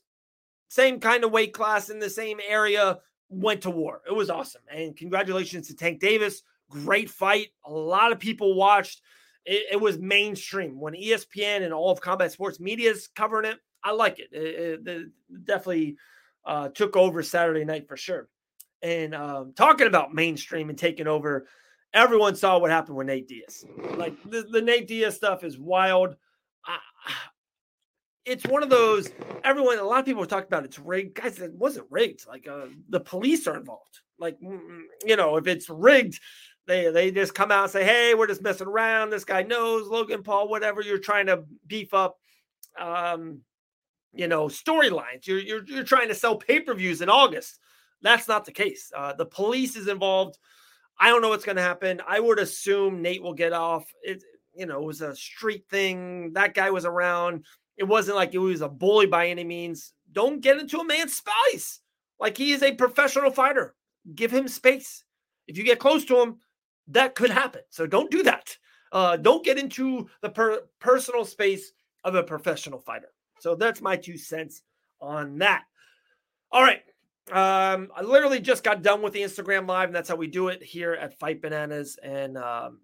same 0.68 0.98
kind 0.98 1.24
of 1.24 1.30
weight 1.30 1.52
class 1.52 1.90
in 1.90 1.98
the 1.98 2.10
same 2.10 2.38
area, 2.46 2.98
went 3.28 3.62
to 3.62 3.70
war. 3.70 4.00
It 4.08 4.14
was 4.14 4.30
awesome. 4.30 4.62
And 4.74 4.96
congratulations 4.96 5.68
to 5.68 5.76
Tank 5.76 6.00
Davis. 6.00 6.42
Great 6.70 7.10
fight. 7.10 7.48
A 7.66 7.72
lot 7.72 8.12
of 8.12 8.18
people 8.18 8.54
watched. 8.54 9.02
It, 9.46 9.72
it 9.72 9.80
was 9.80 9.98
mainstream 9.98 10.78
when 10.78 10.94
ESPN 10.94 11.62
and 11.62 11.72
all 11.72 11.90
of 11.90 12.00
combat 12.00 12.32
sports 12.32 12.60
media 12.60 12.90
is 12.90 13.08
covering 13.08 13.50
it. 13.50 13.58
I 13.82 13.92
like 13.92 14.18
it. 14.18 14.28
It, 14.32 14.86
it, 14.86 14.88
it 14.88 15.44
definitely 15.44 15.96
uh, 16.44 16.68
took 16.68 16.96
over 16.96 17.22
Saturday 17.22 17.64
night 17.64 17.88
for 17.88 17.96
sure. 17.96 18.28
And 18.82 19.14
um, 19.14 19.52
talking 19.54 19.86
about 19.86 20.14
mainstream 20.14 20.68
and 20.70 20.78
taking 20.78 21.06
over, 21.06 21.46
everyone 21.92 22.34
saw 22.34 22.58
what 22.58 22.70
happened 22.70 22.96
with 22.96 23.06
Nate 23.06 23.28
Diaz. 23.28 23.64
Like 23.96 24.14
the, 24.24 24.42
the 24.42 24.62
Nate 24.62 24.88
Diaz 24.88 25.16
stuff 25.16 25.44
is 25.44 25.58
wild. 25.58 26.16
I, 26.66 26.78
it's 28.24 28.46
one 28.46 28.62
of 28.62 28.70
those. 28.70 29.10
Everyone, 29.44 29.78
a 29.78 29.84
lot 29.84 30.00
of 30.00 30.06
people 30.06 30.24
talk 30.26 30.46
about 30.46 30.64
it's 30.64 30.78
rigged. 30.78 31.14
Guys, 31.14 31.40
it 31.40 31.52
wasn't 31.54 31.86
rigged. 31.90 32.26
Like 32.26 32.46
uh, 32.46 32.66
the 32.88 33.00
police 33.00 33.46
are 33.46 33.56
involved. 33.56 34.00
Like 34.18 34.38
mm, 34.40 34.60
mm, 34.60 34.82
you 35.04 35.16
know, 35.16 35.36
if 35.36 35.46
it's 35.46 35.68
rigged, 35.68 36.20
they 36.66 36.90
they 36.90 37.10
just 37.10 37.34
come 37.34 37.50
out 37.50 37.64
and 37.64 37.72
say, 37.72 37.84
"Hey, 37.84 38.14
we're 38.14 38.26
just 38.26 38.42
messing 38.42 38.68
around. 38.68 39.10
This 39.10 39.24
guy 39.24 39.42
knows 39.42 39.88
Logan 39.88 40.22
Paul. 40.22 40.48
Whatever 40.48 40.82
you're 40.82 40.98
trying 40.98 41.26
to 41.26 41.44
beef 41.66 41.94
up." 41.94 42.18
Um, 42.78 43.40
you 44.12 44.28
know 44.28 44.46
storylines. 44.46 45.26
You're, 45.26 45.38
you're 45.38 45.64
you're 45.64 45.84
trying 45.84 46.08
to 46.08 46.14
sell 46.14 46.36
pay 46.36 46.60
per 46.60 46.74
views 46.74 47.02
in 47.02 47.08
August. 47.08 47.58
That's 48.02 48.28
not 48.28 48.44
the 48.44 48.52
case. 48.52 48.90
Uh, 48.96 49.12
the 49.12 49.26
police 49.26 49.76
is 49.76 49.88
involved. 49.88 50.38
I 50.98 51.08
don't 51.08 51.22
know 51.22 51.28
what's 51.28 51.44
going 51.44 51.56
to 51.56 51.62
happen. 51.62 52.00
I 52.06 52.20
would 52.20 52.38
assume 52.38 53.02
Nate 53.02 53.22
will 53.22 53.34
get 53.34 53.52
off. 53.52 53.90
It 54.02 54.22
you 54.54 54.66
know 54.66 54.80
it 54.80 54.86
was 54.86 55.00
a 55.00 55.14
street 55.14 55.64
thing. 55.70 56.32
That 56.34 56.54
guy 56.54 56.70
was 56.70 56.84
around. 56.84 57.44
It 57.76 57.84
wasn't 57.84 58.16
like 58.16 58.34
it 58.34 58.38
was 58.38 58.60
a 58.60 58.68
bully 58.68 59.06
by 59.06 59.28
any 59.28 59.44
means. 59.44 59.92
Don't 60.12 60.40
get 60.40 60.58
into 60.58 60.78
a 60.78 60.84
man's 60.84 61.16
space. 61.16 61.80
Like 62.18 62.36
he 62.36 62.52
is 62.52 62.62
a 62.62 62.74
professional 62.74 63.30
fighter. 63.30 63.74
Give 64.14 64.30
him 64.30 64.48
space. 64.48 65.04
If 65.46 65.56
you 65.56 65.64
get 65.64 65.78
close 65.78 66.04
to 66.06 66.20
him, 66.20 66.36
that 66.88 67.14
could 67.14 67.30
happen. 67.30 67.62
So 67.70 67.86
don't 67.86 68.10
do 68.10 68.22
that. 68.24 68.56
Uh, 68.92 69.16
don't 69.16 69.44
get 69.44 69.58
into 69.58 70.08
the 70.20 70.30
per- 70.30 70.64
personal 70.80 71.24
space 71.24 71.72
of 72.04 72.14
a 72.14 72.22
professional 72.22 72.80
fighter. 72.80 73.12
So 73.38 73.54
that's 73.54 73.80
my 73.80 73.96
two 73.96 74.18
cents 74.18 74.62
on 75.00 75.38
that. 75.38 75.64
All 76.50 76.62
right. 76.62 76.82
Um, 77.30 77.88
I 77.94 78.02
literally 78.02 78.40
just 78.40 78.64
got 78.64 78.82
done 78.82 79.02
with 79.02 79.12
the 79.12 79.20
Instagram 79.20 79.68
live, 79.68 79.88
and 79.88 79.94
that's 79.94 80.08
how 80.08 80.16
we 80.16 80.26
do 80.26 80.48
it 80.48 80.62
here 80.62 80.94
at 80.94 81.18
Fight 81.18 81.40
Bananas. 81.40 81.96
And 82.02 82.36
um, 82.36 82.80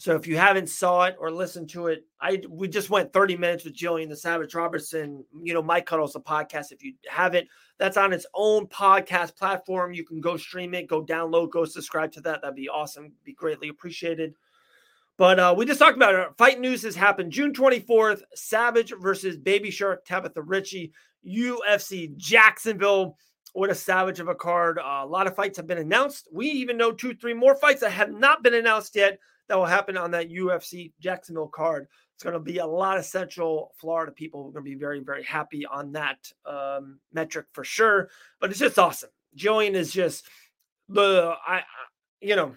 so 0.00 0.16
if 0.16 0.26
you 0.26 0.38
haven't 0.38 0.70
saw 0.70 1.04
it 1.04 1.16
or 1.20 1.30
listened 1.30 1.68
to 1.70 1.88
it, 1.88 2.06
I 2.22 2.40
we 2.48 2.68
just 2.68 2.88
went 2.88 3.12
30 3.12 3.36
minutes 3.36 3.64
with 3.64 3.74
Gillian 3.74 4.08
the 4.08 4.16
Savage 4.16 4.54
Robertson. 4.54 5.22
You 5.42 5.52
know, 5.52 5.60
Mike 5.60 5.84
Cuddles 5.84 6.14
the 6.14 6.20
podcast. 6.20 6.72
If 6.72 6.82
you 6.82 6.94
haven't, 7.06 7.46
that's 7.76 7.98
on 7.98 8.14
its 8.14 8.24
own 8.32 8.66
podcast 8.66 9.36
platform. 9.36 9.92
You 9.92 10.06
can 10.06 10.22
go 10.22 10.38
stream 10.38 10.72
it, 10.72 10.88
go 10.88 11.04
download, 11.04 11.50
go 11.50 11.66
subscribe 11.66 12.12
to 12.12 12.22
that. 12.22 12.40
That'd 12.40 12.56
be 12.56 12.70
awesome. 12.70 13.12
Be 13.24 13.34
greatly 13.34 13.68
appreciated. 13.68 14.32
But 15.18 15.38
uh, 15.38 15.54
we 15.54 15.66
just 15.66 15.78
talked 15.78 15.98
about 15.98 16.14
it. 16.14 16.28
Fight 16.38 16.60
news 16.60 16.80
has 16.84 16.96
happened 16.96 17.30
June 17.30 17.52
24th. 17.52 18.22
Savage 18.34 18.94
versus 19.02 19.36
Baby 19.36 19.70
Shark, 19.70 20.06
Tabatha 20.06 20.42
Ricci, 20.42 20.94
UFC 21.26 22.16
Jacksonville. 22.16 23.18
What 23.52 23.68
a 23.68 23.74
savage 23.74 24.18
of 24.18 24.28
a 24.28 24.34
card. 24.34 24.78
Uh, 24.78 25.02
a 25.02 25.06
lot 25.06 25.26
of 25.26 25.36
fights 25.36 25.58
have 25.58 25.66
been 25.66 25.76
announced. 25.76 26.26
We 26.32 26.46
even 26.46 26.78
know 26.78 26.90
two, 26.90 27.12
three 27.12 27.34
more 27.34 27.54
fights 27.54 27.82
that 27.82 27.92
have 27.92 28.10
not 28.10 28.42
been 28.42 28.54
announced 28.54 28.96
yet 28.96 29.18
that 29.50 29.58
will 29.58 29.66
happen 29.66 29.96
on 29.96 30.12
that 30.12 30.30
UFC 30.30 30.92
Jacksonville 31.00 31.48
card. 31.48 31.88
It's 32.14 32.22
going 32.22 32.34
to 32.34 32.38
be 32.38 32.58
a 32.58 32.66
lot 32.66 32.98
of 32.98 33.04
Central 33.04 33.74
Florida 33.80 34.12
people 34.12 34.42
are 34.42 34.52
going 34.52 34.64
to 34.64 34.70
be 34.70 34.76
very, 34.76 35.00
very 35.00 35.24
happy 35.24 35.66
on 35.66 35.90
that 35.90 36.30
um, 36.46 37.00
metric 37.12 37.46
for 37.52 37.64
sure. 37.64 38.10
But 38.40 38.50
it's 38.50 38.60
just 38.60 38.78
awesome. 38.78 39.10
Gillian 39.34 39.74
is 39.74 39.92
just 39.92 40.28
the 40.88 41.34
I, 41.44 41.62
you 42.20 42.36
know 42.36 42.54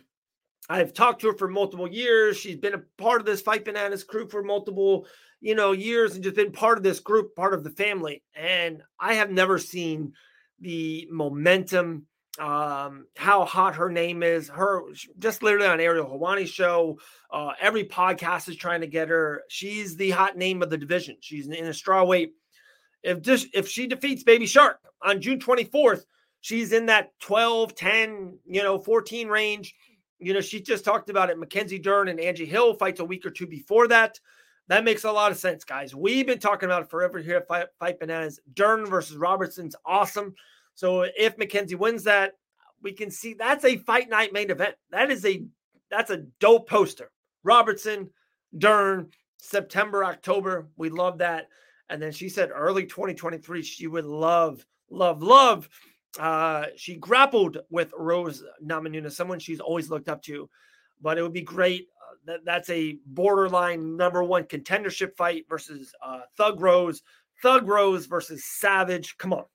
I've 0.70 0.94
talked 0.94 1.22
to 1.22 1.28
her 1.28 1.38
for 1.38 1.48
multiple 1.48 1.92
years. 1.92 2.38
She's 2.38 2.58
been 2.58 2.76
a 2.76 2.84
part 3.00 3.20
of 3.20 3.26
this 3.26 3.42
Fight 3.42 3.66
Bananas 3.66 4.04
crew 4.04 4.30
for 4.30 4.44
multiple, 4.44 5.08
you 5.42 5.56
know, 5.56 5.72
years 5.72 6.14
and 6.14 6.24
just 6.24 6.36
been 6.36 6.52
part 6.52 6.78
of 6.78 6.84
this 6.84 7.00
group, 7.00 7.36
part 7.36 7.56
of 7.56 7.64
the 7.64 7.72
family. 7.72 8.22
And 8.36 8.84
I 9.00 9.16
have 9.16 9.32
never 9.32 9.58
seen 9.58 10.14
the 10.60 11.08
momentum, 11.12 12.06
um, 12.40 13.06
how 13.16 13.46
hot 13.46 13.76
her 13.76 13.90
name 13.90 14.24
is. 14.24 14.50
Her 14.50 14.84
just 15.20 15.44
literally 15.44 15.68
on 15.68 15.80
Ariel 15.80 16.06
Helwani's 16.06 16.50
show. 16.50 17.00
Uh, 17.32 17.52
every 17.60 17.84
podcast 17.84 18.50
is 18.50 18.56
trying 18.56 18.82
to 18.82 18.88
get 18.88 19.10
her. 19.10 19.44
She's 19.50 19.96
the 19.96 20.12
hot 20.12 20.38
name 20.38 20.62
of 20.62 20.70
the 20.70 20.78
division. 20.78 21.18
She's 21.20 21.48
in 21.48 21.66
a 21.66 21.70
strawweight. 21.70 22.32
If 23.04 23.22
just 23.22 23.48
if 23.54 23.68
she 23.68 23.88
defeats 23.88 24.24
Baby 24.24 24.46
Shark 24.46 24.80
on 25.02 25.22
June 25.22 25.40
24th, 25.40 26.06
she's 26.42 26.72
in 26.72 26.88
that 26.88 27.12
12, 27.20 27.76
10, 27.76 28.40
you 28.46 28.64
know, 28.64 28.80
14 28.80 29.28
range 29.28 29.76
you 30.24 30.34
know, 30.34 30.42
she 30.42 30.62
just 30.62 30.86
talked 30.86 31.10
about 31.10 31.30
it. 31.30 31.38
Mackenzie 31.38 31.80
Dern 31.80 32.08
and 32.08 32.20
Angie 32.20 32.46
Hill 32.46 32.74
fights 32.76 33.00
a 33.00 33.06
week 33.06 33.26
or 33.26 33.30
two 33.30 33.48
before 33.48 33.88
that. 33.90 34.20
That 34.70 34.86
makes 34.86 35.04
a 35.04 35.12
lot 35.12 35.32
of 35.32 35.38
sense, 35.38 35.66
guys. 35.66 35.94
We've 35.94 36.26
been 36.26 36.40
talking 36.40 36.68
about 36.68 36.84
it 36.84 36.90
forever 36.90 37.20
here 37.20 37.38
at 37.38 37.48
Fight, 37.48 37.68
Fight 37.80 38.00
Bananas. 38.00 38.40
Dern 38.54 38.86
versus 38.86 39.18
Robertson's 39.18 39.76
awesome. 39.86 40.34
So 40.76 41.02
if 41.02 41.38
Mackenzie 41.38 41.76
wins 41.76 42.04
that, 42.04 42.34
we 42.82 42.92
can 42.92 43.12
see 43.12 43.34
that's 43.34 43.66
a 43.66 43.78
fight 43.78 44.10
night 44.10 44.34
main 44.34 44.52
event. 44.52 44.76
That 44.92 45.12
is 45.12 45.26
a 45.26 45.46
that's 45.90 46.12
a 46.12 46.26
dope 46.40 46.68
poster. 46.68 47.12
Robertson, 47.44 48.10
Dern, 48.58 49.10
September, 49.38 50.04
October. 50.04 50.68
We 50.78 50.90
love 50.90 51.20
that. 51.20 51.48
And 51.90 52.02
then 52.02 52.12
she 52.12 52.30
said 52.30 52.50
early 52.54 52.86
2023, 52.86 53.62
she 53.62 53.88
would 53.88 54.06
love, 54.06 54.66
love, 54.90 55.22
love 55.22 55.70
uh, 56.20 56.66
she 56.76 56.96
grappled 56.96 57.58
with 57.70 57.92
Rose 57.98 58.44
Namajunas, 58.64 59.14
someone 59.14 59.40
she's 59.40 59.60
always 59.60 59.90
looked 59.90 60.10
up 60.10 60.22
to. 60.24 60.50
But 61.02 61.18
it 61.18 61.24
would 61.24 61.34
be 61.34 61.42
great. 61.42 61.88
Uh, 62.02 62.16
that, 62.26 62.46
that's 62.46 62.70
a 62.70 62.98
borderline 63.06 63.98
number 63.98 64.24
one 64.24 64.44
contendership 64.44 65.16
fight 65.18 65.46
versus 65.50 65.94
uh, 66.06 66.22
Thug 66.38 66.62
Rose. 66.62 67.02
Thug 67.42 67.68
Rose 67.68 68.06
versus 68.06 68.46
Savage. 68.46 69.18
Come 69.18 69.34
on. 69.34 69.46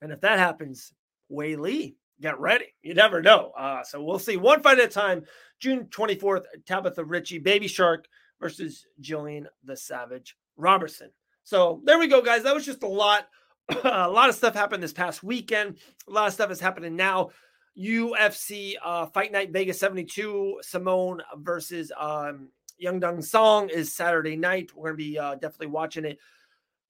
And 0.00 0.12
if 0.12 0.20
that 0.22 0.38
happens, 0.38 0.92
Weili, 1.30 1.94
get 2.20 2.38
ready. 2.38 2.66
You 2.82 2.94
never 2.94 3.22
know. 3.22 3.52
Uh, 3.56 3.82
so 3.82 4.02
we'll 4.02 4.18
see. 4.18 4.36
One 4.36 4.62
fight 4.62 4.78
at 4.78 4.86
a 4.86 4.88
time. 4.88 5.24
June 5.58 5.86
24th, 5.90 6.44
Tabatha 6.68 7.04
Ricci, 7.06 7.38
Baby 7.38 7.68
Shark 7.68 8.06
versus 8.40 8.86
Gillian 9.00 9.48
the 9.64 9.76
Savage 9.76 10.36
Robertson. 10.56 11.10
So 11.44 11.82
there 11.84 11.98
we 11.98 12.06
go, 12.06 12.22
guys. 12.22 12.42
That 12.44 12.54
was 12.54 12.64
just 12.64 12.82
a 12.82 12.88
lot 12.88 13.26
a 13.84 14.08
lot 14.08 14.28
of 14.28 14.34
stuff 14.34 14.54
happened 14.54 14.82
this 14.82 14.92
past 14.92 15.22
weekend. 15.22 15.76
A 16.08 16.10
lot 16.10 16.26
of 16.28 16.34
stuff 16.34 16.50
is 16.50 16.60
happening 16.60 16.96
now. 16.96 17.30
UFC 17.78 18.74
uh, 18.82 19.06
Fight 19.06 19.32
Night 19.32 19.52
Vegas 19.52 19.78
72, 19.78 20.58
Simone 20.62 21.22
versus 21.36 21.92
um, 21.98 22.48
Yadong 22.82 23.22
Song 23.22 23.68
is 23.68 23.94
Saturday 23.94 24.36
night. 24.36 24.70
We're 24.74 24.90
going 24.90 24.98
to 24.98 25.04
be 25.04 25.18
uh, 25.18 25.34
definitely 25.36 25.68
watching 25.68 26.04
it. 26.04 26.18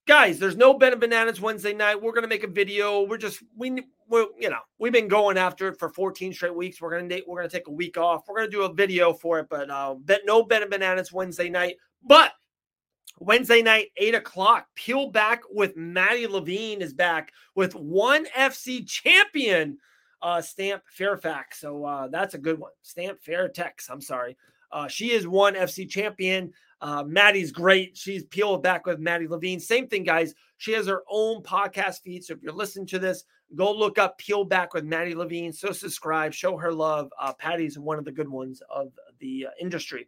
Guys, 0.07 0.39
there's 0.39 0.57
no 0.57 0.73
Ben 0.73 0.93
and 0.93 1.01
Bananas 1.01 1.39
Wednesday 1.39 1.73
night. 1.73 2.01
We're 2.01 2.11
going 2.11 2.23
to 2.23 2.27
make 2.27 2.43
a 2.43 2.47
video. 2.47 3.03
We're 3.03 3.17
just, 3.17 3.43
we, 3.55 3.83
we're, 4.09 4.25
you 4.39 4.49
know, 4.49 4.61
we've 4.79 4.91
been 4.91 5.07
going 5.07 5.37
after 5.37 5.67
it 5.67 5.77
for 5.77 5.89
14 5.89 6.33
straight 6.33 6.55
weeks. 6.55 6.81
We're 6.81 6.89
going 6.89 7.07
to, 7.07 7.21
we're 7.27 7.37
going 7.37 7.49
to 7.49 7.55
take 7.55 7.67
a 7.67 7.71
week 7.71 7.97
off. 7.97 8.23
We're 8.27 8.37
going 8.37 8.49
to 8.49 8.57
do 8.57 8.63
a 8.63 8.73
video 8.73 9.13
for 9.13 9.39
it, 9.39 9.47
but 9.49 9.69
uh, 9.69 9.93
bet 9.93 10.21
no 10.25 10.43
Ben 10.43 10.63
and 10.63 10.71
Bananas 10.71 11.13
Wednesday 11.13 11.49
night. 11.49 11.75
But 12.03 12.31
Wednesday 13.19 13.61
night, 13.61 13.89
eight 13.97 14.15
o'clock. 14.15 14.65
Peel 14.73 15.11
back 15.11 15.43
with 15.51 15.77
Maddie 15.77 16.25
Levine 16.25 16.81
is 16.81 16.93
back 16.93 17.31
with 17.53 17.75
one 17.75 18.25
FC 18.35 18.87
champion, 18.87 19.77
uh, 20.23 20.41
Stamp 20.41 20.81
Fairtex. 20.97 21.59
So 21.59 21.85
uh, 21.85 22.07
that's 22.07 22.33
a 22.33 22.39
good 22.39 22.57
one. 22.57 22.71
Stamp 22.81 23.19
Fairtex. 23.23 23.89
I'm 23.91 24.01
sorry. 24.01 24.35
Uh, 24.71 24.87
she 24.87 25.11
is 25.11 25.27
one 25.27 25.53
FC 25.53 25.87
champion. 25.87 26.53
Uh, 26.81 27.03
Maddie's 27.03 27.51
great. 27.51 27.95
She's 27.95 28.23
peeled 28.23 28.63
back 28.63 28.87
with 28.87 28.99
Maddie 28.99 29.27
Levine. 29.27 29.59
Same 29.59 29.87
thing, 29.87 30.03
guys. 30.03 30.33
She 30.57 30.71
has 30.73 30.87
her 30.87 31.03
own 31.09 31.43
podcast 31.43 32.01
feed. 32.01 32.23
So 32.23 32.33
if 32.33 32.41
you're 32.41 32.53
listening 32.53 32.87
to 32.87 32.99
this, 32.99 33.23
go 33.55 33.71
look 33.71 33.99
up 33.99 34.17
Peel 34.17 34.43
Back 34.43 34.73
with 34.73 34.83
Maddie 34.83 35.15
Levine. 35.15 35.53
So 35.53 35.71
subscribe, 35.71 36.33
show 36.33 36.57
her 36.57 36.73
love. 36.73 37.11
Uh, 37.19 37.33
Patty's 37.33 37.77
one 37.77 37.99
of 37.99 38.05
the 38.05 38.11
good 38.11 38.29
ones 38.29 38.63
of 38.69 38.91
the 39.19 39.47
uh, 39.47 39.51
industry. 39.59 40.07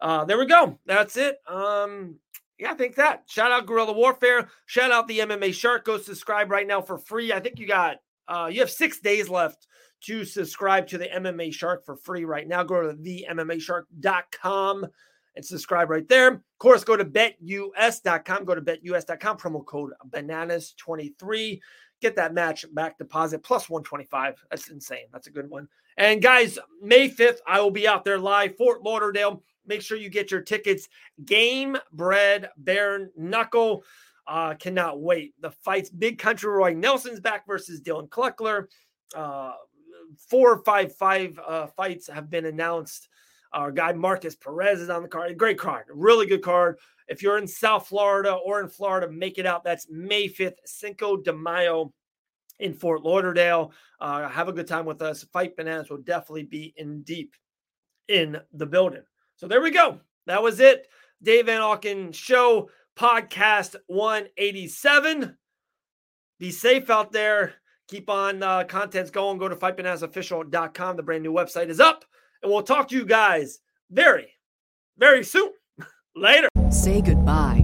Uh, 0.00 0.24
there 0.24 0.38
we 0.38 0.46
go. 0.46 0.78
That's 0.86 1.16
it. 1.16 1.38
Um, 1.48 2.16
yeah, 2.58 2.70
I 2.70 2.74
think 2.74 2.94
that. 2.96 3.24
Shout 3.26 3.50
out 3.50 3.66
Guerrilla 3.66 3.92
Warfare. 3.92 4.48
Shout 4.66 4.92
out 4.92 5.08
the 5.08 5.20
MMA 5.20 5.52
Shark. 5.52 5.84
Go 5.84 5.98
subscribe 5.98 6.50
right 6.50 6.66
now 6.66 6.80
for 6.80 6.98
free. 6.98 7.32
I 7.32 7.40
think 7.40 7.58
you 7.58 7.66
got 7.66 7.96
uh 8.26 8.48
you 8.50 8.60
have 8.60 8.70
six 8.70 9.00
days 9.00 9.28
left 9.28 9.66
to 10.02 10.24
subscribe 10.24 10.86
to 10.88 10.98
the 10.98 11.06
MMA 11.06 11.52
Shark 11.52 11.84
for 11.84 11.96
free 11.96 12.24
right 12.24 12.46
now. 12.46 12.62
Go 12.62 12.82
to 12.82 12.96
the 12.96 13.26
themmashark.com 13.28 14.86
and 15.36 15.44
subscribe 15.44 15.90
right 15.90 16.08
there. 16.08 16.28
Of 16.28 16.40
course, 16.58 16.84
go 16.84 16.96
to 16.96 17.04
betus.com. 17.04 18.44
Go 18.44 18.54
to 18.54 18.60
betus.com, 18.60 19.38
promo 19.38 19.64
code 19.64 19.92
bananas23. 20.10 21.60
Get 22.00 22.16
that 22.16 22.34
match 22.34 22.66
back 22.74 22.98
deposit 22.98 23.42
plus 23.42 23.68
125. 23.68 24.44
That's 24.50 24.68
insane. 24.68 25.06
That's 25.12 25.26
a 25.26 25.30
good 25.30 25.48
one. 25.48 25.68
And 25.96 26.20
guys, 26.20 26.58
May 26.82 27.08
5th, 27.08 27.38
I 27.46 27.60
will 27.60 27.70
be 27.70 27.86
out 27.86 28.04
there 28.04 28.18
live, 28.18 28.56
Fort 28.56 28.82
Lauderdale. 28.82 29.42
Make 29.66 29.80
sure 29.80 29.96
you 29.96 30.10
get 30.10 30.30
your 30.30 30.42
tickets. 30.42 30.88
Game 31.24 31.76
Bread 31.92 32.50
Bare 32.56 33.10
Knuckle. 33.16 33.84
Uh, 34.26 34.54
cannot 34.54 35.00
wait. 35.00 35.34
The 35.40 35.50
fights, 35.50 35.90
Big 35.90 36.18
Country 36.18 36.50
Roy 36.50 36.74
Nelson's 36.74 37.20
back 37.20 37.46
versus 37.46 37.80
Dillon 37.80 38.08
Cleckler. 38.08 38.66
Uh, 39.14 39.52
four 40.28 40.52
or 40.52 40.62
five 40.64 40.94
five 40.96 41.38
uh, 41.46 41.66
fights 41.68 42.08
have 42.08 42.30
been 42.30 42.46
announced. 42.46 43.08
Our 43.54 43.72
guy 43.72 43.92
Marcus 43.92 44.34
Perez 44.34 44.80
is 44.80 44.90
on 44.90 45.02
the 45.02 45.08
card. 45.08 45.38
Great 45.38 45.58
card, 45.58 45.86
really 45.88 46.26
good 46.26 46.42
card. 46.42 46.78
If 47.08 47.22
you're 47.22 47.38
in 47.38 47.46
South 47.46 47.86
Florida 47.86 48.32
or 48.32 48.60
in 48.60 48.68
Florida, 48.68 49.10
make 49.10 49.38
it 49.38 49.46
out. 49.46 49.62
That's 49.62 49.88
May 49.90 50.28
5th, 50.28 50.56
Cinco 50.64 51.16
de 51.16 51.32
Mayo 51.32 51.92
in 52.58 52.74
Fort 52.74 53.02
Lauderdale. 53.02 53.72
Uh, 54.00 54.28
have 54.28 54.48
a 54.48 54.52
good 54.52 54.66
time 54.66 54.86
with 54.86 55.02
us. 55.02 55.24
Fight 55.32 55.56
Bananas 55.56 55.90
will 55.90 55.98
definitely 55.98 56.44
be 56.44 56.74
in 56.76 57.02
deep 57.02 57.34
in 58.08 58.40
the 58.52 58.66
building. 58.66 59.02
So 59.36 59.46
there 59.46 59.62
we 59.62 59.70
go. 59.70 60.00
That 60.26 60.42
was 60.42 60.60
it. 60.60 60.88
Dave 61.22 61.46
Van 61.46 61.60
Auken 61.60 62.14
Show 62.14 62.70
Podcast 62.96 63.76
187. 63.86 65.36
Be 66.38 66.50
safe 66.50 66.90
out 66.90 67.12
there. 67.12 67.54
Keep 67.88 68.08
on 68.08 68.42
uh, 68.42 68.64
contents 68.64 69.10
going. 69.10 69.38
Go 69.38 69.48
to 69.48 69.56
fightbananasofficial.com. 69.56 70.96
The 70.96 71.02
brand 71.02 71.22
new 71.22 71.32
website 71.32 71.68
is 71.68 71.80
up. 71.80 72.04
And 72.44 72.52
we'll 72.52 72.62
talk 72.62 72.88
to 72.88 72.94
you 72.94 73.06
guys 73.06 73.60
very, 73.90 74.34
very 74.98 75.24
soon. 75.24 75.50
Later. 76.14 76.48
Say 76.70 77.00
goodbye 77.00 77.63